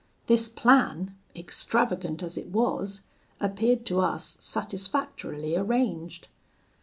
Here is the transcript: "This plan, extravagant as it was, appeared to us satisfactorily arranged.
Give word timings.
"This 0.25 0.49
plan, 0.49 1.15
extravagant 1.35 2.23
as 2.23 2.35
it 2.35 2.47
was, 2.47 3.03
appeared 3.39 3.85
to 3.85 3.99
us 3.99 4.35
satisfactorily 4.39 5.55
arranged. 5.55 6.27